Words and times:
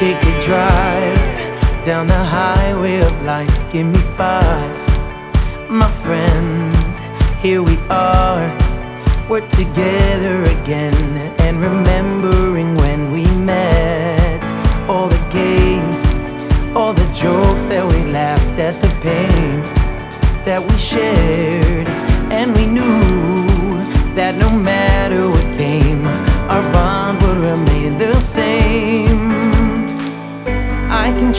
take 0.00 0.24
a 0.24 0.40
drive 0.40 1.84
down 1.84 2.06
the 2.06 2.24
highway 2.38 3.00
of 3.00 3.12
life. 3.22 3.54
Give 3.70 3.86
me 3.86 3.98
five, 4.16 4.74
my 5.68 5.90
friend. 6.02 6.72
Here 7.38 7.62
we 7.62 7.76
are, 7.90 8.48
we're 9.28 9.46
together 9.48 10.36
again, 10.56 10.94
and 11.44 11.60
remembering 11.60 12.76
when 12.76 13.12
we 13.12 13.24
met. 13.44 14.40
All 14.88 15.08
the 15.10 15.22
games, 15.28 16.00
all 16.74 16.94
the 16.94 17.08
jokes 17.12 17.66
that 17.66 17.84
we 17.92 18.00
laughed 18.10 18.58
at, 18.58 18.80
the 18.80 18.88
pain 19.02 19.60
that 20.46 20.60
we 20.66 20.78
shared, 20.78 21.49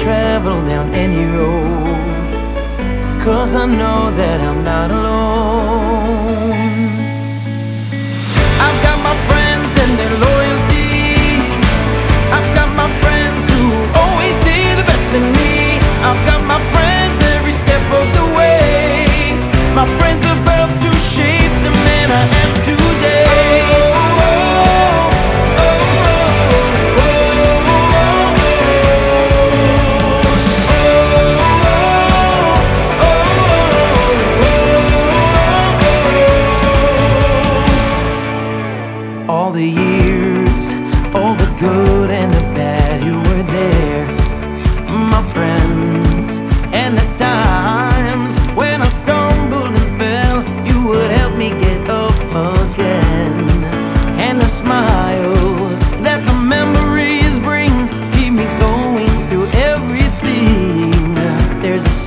travel 0.01 0.59
down 0.65 0.91
any 0.93 1.23
road, 1.37 3.23
cause 3.23 3.53
I 3.55 3.67
know 3.67 4.09
that 4.17 4.41
I'm 4.41 4.63
not 4.63 4.89
alone. 4.89 5.10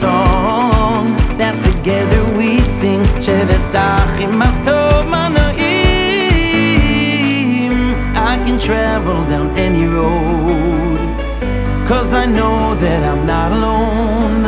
Song 0.05 1.05
that 1.41 1.55
together 1.69 2.23
we 2.39 2.51
sing. 2.79 3.03
I 8.33 8.35
can 8.45 8.59
travel 8.59 9.19
down 9.33 9.49
any 9.67 9.87
road. 9.99 10.99
Cause 11.91 12.11
I 12.23 12.25
know 12.39 12.75
that 12.85 13.01
I'm 13.11 13.23
not 13.35 13.51
alone. 13.59 14.45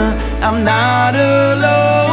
I'm 0.47 0.59
not 0.73 1.15
alone. 1.15 2.06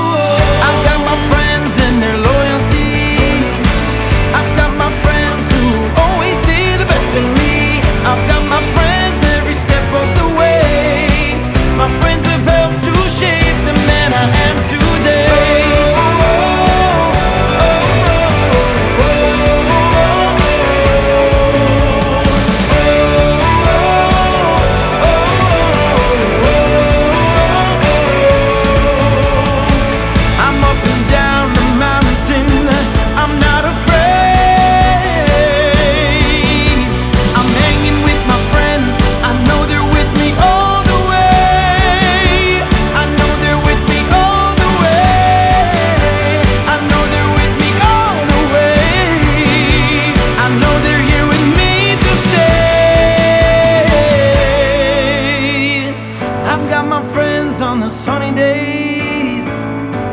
Friends 57.12 57.62
on 57.62 57.80
the 57.80 57.90
sunny 57.90 58.34
days. 58.36 59.48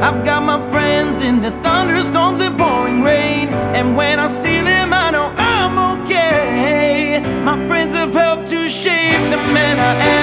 I've 0.02 0.24
got 0.24 0.42
my 0.42 0.58
friends 0.70 1.22
in 1.22 1.40
the 1.42 1.50
thunderstorms 1.62 2.40
and 2.40 2.58
pouring 2.58 3.02
rain. 3.02 3.48
And 3.76 3.96
when 3.96 4.18
I 4.18 4.26
see 4.26 4.60
them, 4.62 4.92
I 4.92 5.10
know 5.10 5.32
I'm 5.36 6.00
okay. 6.00 7.22
My 7.44 7.56
friends 7.68 7.94
have 7.94 8.12
helped 8.12 8.48
to 8.50 8.68
shape 8.68 9.22
the 9.30 9.40
man 9.54 9.78
I 9.78 10.04
am. 10.04 10.19